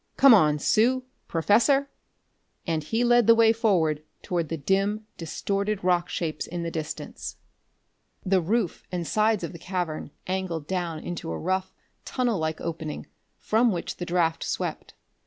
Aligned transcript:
"Come 0.17 0.33
on, 0.33 0.57
Sue, 0.57 1.03
Professor!" 1.27 1.91
And 2.65 2.83
he 2.83 3.03
led 3.03 3.27
the 3.27 3.35
way 3.35 3.53
forward 3.53 4.01
toward 4.23 4.49
the 4.49 4.57
dim, 4.57 5.05
distorted 5.15 5.83
rock 5.83 6.09
shapes 6.09 6.47
in 6.47 6.63
the 6.63 6.71
distance. 6.71 7.37
The 8.25 8.41
roof 8.41 8.83
and 8.91 9.05
sides 9.05 9.43
of 9.43 9.51
the 9.53 9.59
cavern 9.59 10.09
angled 10.25 10.65
down 10.65 11.01
into 11.01 11.29
a 11.31 11.37
rough, 11.37 11.71
tunnel 12.03 12.39
like 12.39 12.59
opening, 12.59 13.05
from 13.37 13.71
which 13.71 13.97
the 13.97 14.05
draft 14.07 14.43
swept. 14.43 14.95